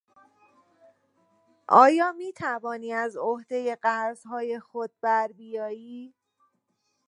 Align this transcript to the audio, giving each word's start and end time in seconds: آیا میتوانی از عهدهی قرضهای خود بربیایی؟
آیا 1.67 2.11
میتوانی 2.11 2.93
از 2.93 3.17
عهدهی 3.17 3.75
قرضهای 3.75 4.59
خود 4.59 4.91
بربیایی؟ 5.01 6.13